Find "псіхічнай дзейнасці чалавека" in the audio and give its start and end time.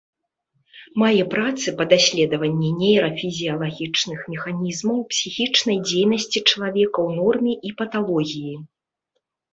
5.11-6.99